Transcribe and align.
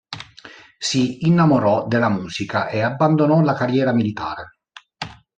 Si 0.79 1.27
innamorò 1.27 1.85
della 1.85 2.09
musica 2.09 2.69
e 2.69 2.81
abbandonò 2.81 3.39
la 3.41 3.53
carriera 3.53 3.93
militare. 3.93 4.57